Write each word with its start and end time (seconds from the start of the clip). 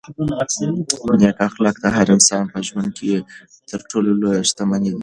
نېک 1.19 1.37
اخلاق 1.47 1.75
د 1.83 1.85
هر 1.95 2.07
انسان 2.15 2.43
په 2.51 2.59
ژوند 2.67 2.89
کې 2.97 3.13
تر 3.69 3.79
ټولو 3.89 4.09
لویه 4.21 4.41
شتمني 4.49 4.89
ده. 4.93 4.99